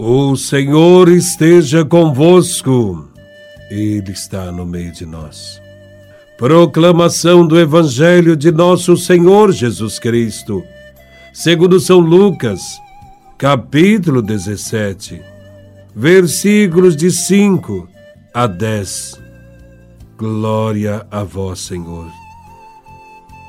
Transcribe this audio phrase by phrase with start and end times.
[0.00, 3.08] O Senhor esteja convosco,
[3.68, 5.60] Ele está no meio de nós.
[6.36, 10.62] Proclamação do Evangelho de Nosso Senhor Jesus Cristo,
[11.34, 12.60] segundo São Lucas,
[13.36, 15.20] capítulo 17,
[15.96, 17.88] versículos de 5
[18.32, 19.20] a 10.
[20.16, 22.08] Glória a Vós, Senhor.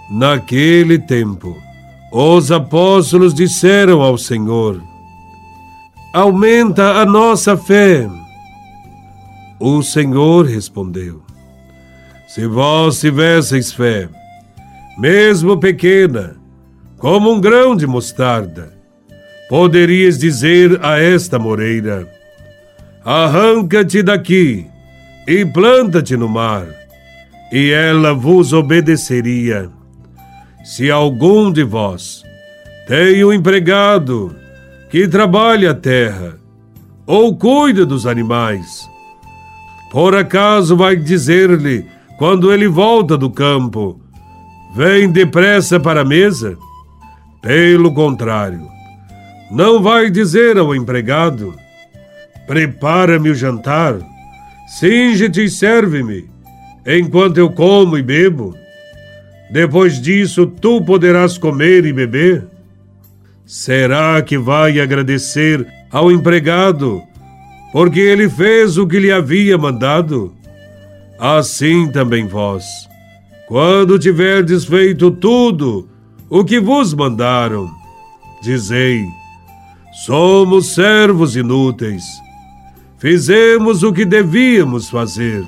[0.10, 1.56] Naquele tempo,
[2.12, 4.89] os apóstolos disseram ao Senhor:
[6.12, 8.10] Aumenta a nossa fé.
[9.60, 11.22] O Senhor respondeu:
[12.28, 14.10] Se vós tivesseis fé,
[14.98, 16.36] mesmo pequena,
[16.98, 18.74] como um grão de mostarda,
[19.48, 22.08] poderias dizer a esta moreira:
[23.06, 24.66] Arranca-te daqui
[25.28, 26.66] e planta-te no mar,
[27.52, 29.70] e ela vos obedeceria.
[30.64, 32.24] Se algum de vós
[32.88, 34.39] tem um empregado
[34.90, 36.38] que trabalha a terra
[37.06, 38.90] ou cuida dos animais,
[39.92, 41.86] por acaso vai dizer-lhe,
[42.18, 44.00] quando ele volta do campo,
[44.76, 46.58] vem depressa para a mesa?
[47.42, 48.68] Pelo contrário,
[49.50, 51.56] não vai dizer ao empregado,
[52.46, 53.96] prepara-me o jantar,
[54.68, 56.30] cinge-te e serve-me,
[56.86, 58.56] enquanto eu como e bebo.
[59.52, 62.59] Depois disso, tu poderás comer e beber?
[63.50, 67.02] Será que vai agradecer ao empregado
[67.72, 70.36] porque ele fez o que lhe havia mandado?
[71.18, 72.64] Assim também vós,
[73.48, 75.90] quando tiverdes feito tudo
[76.30, 77.68] o que vos mandaram,
[78.44, 79.04] dizei:
[80.06, 82.04] somos servos inúteis,
[83.00, 85.44] fizemos o que devíamos fazer.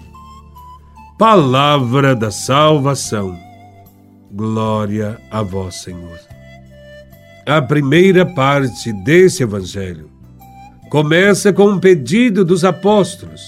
[1.19, 3.37] Palavra da salvação.
[4.31, 6.30] Glória a vós, Senhor.
[7.45, 10.11] A primeira parte desse evangelho
[10.91, 13.41] começa com um pedido dos apóstolos.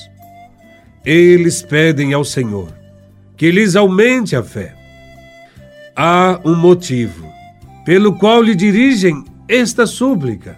[1.06, 2.74] Eles pedem ao Senhor
[3.38, 4.74] que lhes aumente a fé.
[5.96, 7.32] Há um motivo
[7.86, 10.58] pelo qual lhe dirigem esta súplica.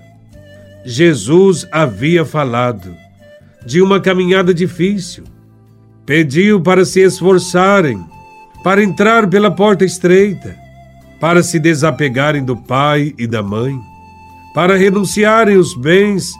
[0.86, 2.96] Jesus havia falado
[3.66, 5.26] de uma caminhada difícil.
[6.06, 8.02] Pediu para se esforçarem
[8.64, 10.56] para entrar pela porta estreita,
[11.20, 13.80] para se desapegarem do pai e da mãe,
[14.54, 16.34] para renunciarem os bens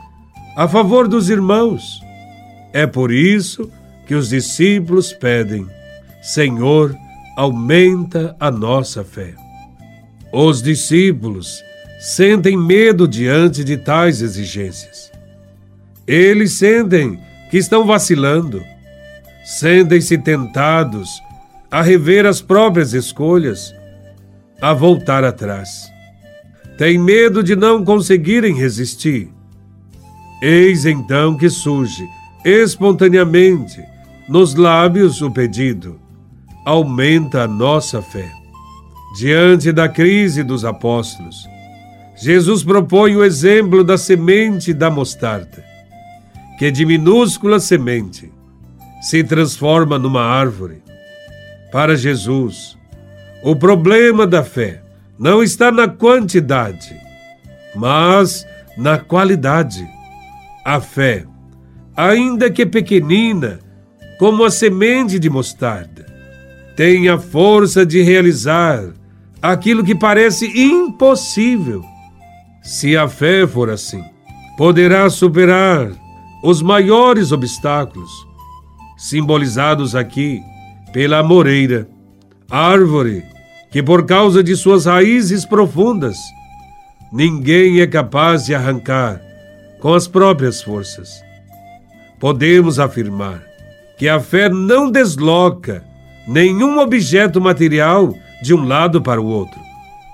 [0.56, 2.02] a favor dos irmãos.
[2.74, 3.70] É por isso
[4.08, 5.68] que os discípulos pedem:
[6.22, 6.96] Senhor,
[7.36, 9.34] aumenta a nossa fé.
[10.32, 11.64] Os discípulos
[12.00, 15.12] sentem medo diante de tais exigências.
[16.08, 17.20] Eles sentem
[17.50, 18.64] que estão vacilando,
[19.44, 21.22] sentem-se tentados
[21.72, 23.74] a rever as próprias escolhas,
[24.62, 25.92] a voltar atrás.
[26.78, 29.30] Tem medo de não conseguirem resistir.
[30.42, 32.06] Eis então que surge,
[32.44, 33.82] espontaneamente,
[34.28, 36.00] nos lábios o pedido:
[36.66, 38.30] aumenta a nossa fé.
[39.18, 41.48] Diante da crise dos apóstolos,
[42.18, 45.64] Jesus propõe o exemplo da semente da mostarda,
[46.60, 48.30] que de minúscula semente
[49.02, 50.82] se transforma numa árvore
[51.72, 52.78] para Jesus,
[53.46, 54.82] o problema da fé
[55.20, 57.00] não está na quantidade,
[57.76, 58.44] mas
[58.76, 59.88] na qualidade.
[60.66, 61.26] A fé,
[61.96, 63.60] ainda que pequenina,
[64.18, 66.08] como a semente de mostarda,
[66.76, 68.84] tem a força de realizar
[69.40, 71.86] aquilo que parece impossível.
[72.64, 74.04] Se a fé for assim,
[74.58, 75.92] poderá superar
[76.44, 78.10] os maiores obstáculos,
[78.98, 80.42] simbolizados aqui
[80.92, 81.88] pela moreira,
[82.50, 83.35] árvore
[83.76, 86.18] que, por causa de suas raízes profundas,
[87.12, 89.22] ninguém é capaz de arrancar
[89.82, 91.22] com as próprias forças.
[92.18, 93.44] Podemos afirmar
[93.98, 95.84] que a fé não desloca
[96.26, 99.60] nenhum objeto material de um lado para o outro,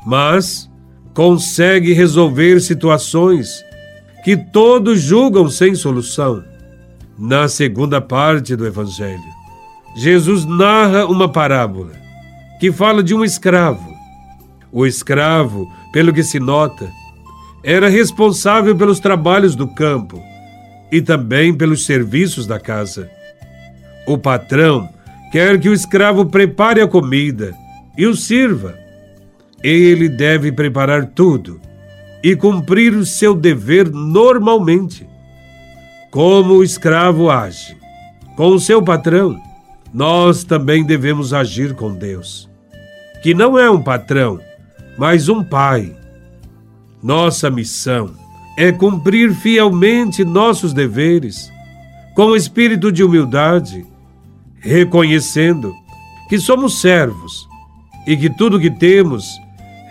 [0.07, 0.67] mas
[1.13, 3.63] consegue resolver situações
[4.23, 6.43] que todos julgam sem solução.
[7.16, 9.22] Na segunda parte do Evangelho,
[9.96, 12.00] Jesus narra uma parábola
[12.61, 13.91] que fala de um escravo.
[14.72, 16.87] O escravo, pelo que se nota,
[17.63, 20.22] era responsável pelos trabalhos do campo
[20.91, 23.09] e também pelos serviços da casa.
[24.05, 24.87] O patrão
[25.31, 27.52] quer que o escravo prepare a comida
[27.97, 28.78] e o sirva.
[29.63, 31.59] Ele deve preparar tudo
[32.23, 35.09] e cumprir o seu dever normalmente.
[36.11, 37.75] Como o escravo age
[38.37, 39.41] com o seu patrão,
[39.91, 42.50] nós também devemos agir com Deus,
[43.22, 44.40] que não é um patrão,
[44.97, 45.96] mas um pai.
[47.02, 48.12] Nossa missão
[48.58, 51.52] é cumprir fielmente nossos deveres,
[52.16, 53.85] com espírito de humildade,
[54.59, 55.73] reconhecendo
[56.29, 57.47] que somos servos
[58.06, 59.26] e que tudo que temos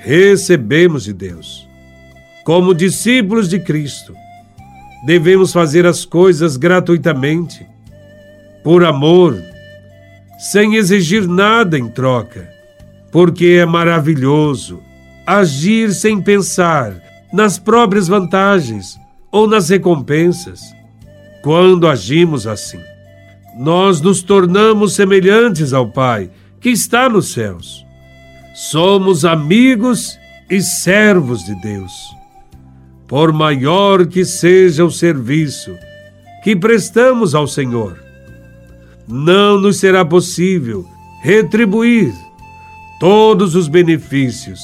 [0.03, 1.69] recebemos de Deus.
[2.45, 4.15] Como discípulos de Cristo,
[5.05, 7.67] devemos fazer as coisas gratuitamente,
[8.63, 9.43] por amor,
[10.39, 12.49] sem exigir nada em troca,
[13.11, 14.81] porque é maravilhoso
[15.27, 17.01] agir sem pensar
[17.33, 18.99] nas próprias vantagens
[19.31, 20.61] ou nas recompensas.
[21.43, 22.81] Quando agimos assim,
[23.57, 26.31] nós nos tornamos semelhantes ao Pai
[26.61, 27.87] que está nos céus.
[28.55, 30.19] Somos amigos
[30.51, 31.93] e servos de Deus.
[33.07, 35.77] Por maior que seja o serviço
[36.43, 37.99] que prestamos ao Senhor,
[39.07, 40.85] não nos será possível
[41.23, 42.13] retribuir
[43.01, 44.61] todos os benefícios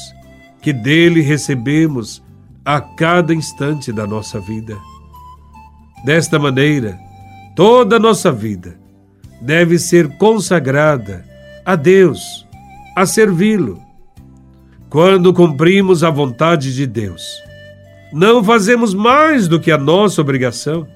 [0.61, 2.23] que dele recebemos
[2.63, 4.77] a cada instante da nossa vida.
[6.05, 6.99] Desta maneira,
[7.55, 8.79] toda nossa vida
[9.41, 11.25] deve ser consagrada
[11.65, 12.47] a Deus,
[12.95, 13.81] a servi-lo.
[14.87, 17.25] Quando cumprimos a vontade de Deus,
[18.13, 20.87] não fazemos mais do que a nossa obrigação,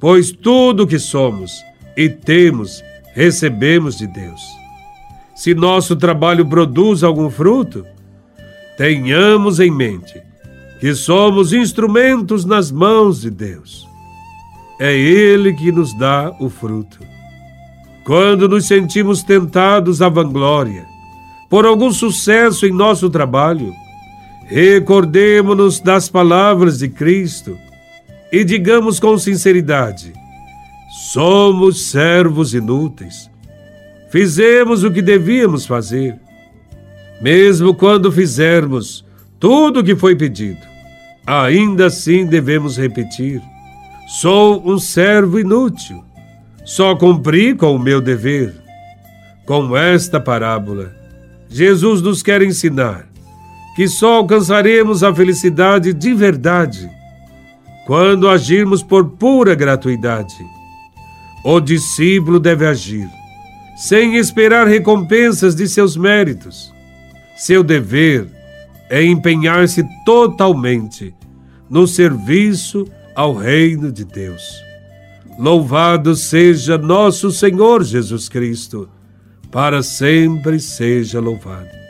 [0.00, 1.62] pois tudo o que somos
[1.94, 2.82] e temos
[3.14, 4.65] recebemos de Deus.
[5.36, 7.84] Se nosso trabalho produz algum fruto,
[8.78, 10.18] tenhamos em mente
[10.80, 13.86] que somos instrumentos nas mãos de Deus.
[14.80, 16.98] É Ele que nos dá o fruto.
[18.02, 20.86] Quando nos sentimos tentados à vanglória
[21.50, 23.74] por algum sucesso em nosso trabalho,
[24.46, 27.58] recordemos-nos das palavras de Cristo
[28.32, 30.14] e digamos com sinceridade:
[31.12, 33.35] somos servos inúteis.
[34.10, 36.18] Fizemos o que devíamos fazer.
[37.20, 39.04] Mesmo quando fizermos
[39.38, 40.60] tudo o que foi pedido,
[41.26, 43.40] ainda assim devemos repetir:
[44.08, 46.06] sou um servo inútil
[46.66, 48.52] só cumpri com o meu dever.
[49.46, 50.92] Com esta parábola,
[51.48, 53.06] Jesus nos quer ensinar
[53.76, 56.90] que só alcançaremos a felicidade de verdade
[57.86, 60.34] quando agirmos por pura gratuidade.
[61.44, 63.08] O discípulo deve agir
[63.76, 66.72] sem esperar recompensas de seus méritos.
[67.36, 68.26] Seu dever
[68.88, 71.14] é empenhar-se totalmente
[71.68, 74.42] no serviço ao reino de Deus.
[75.38, 78.88] Louvado seja nosso Senhor Jesus Cristo,
[79.50, 81.85] para sempre seja louvado.